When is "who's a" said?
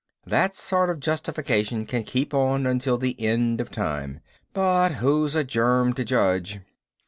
4.93-5.43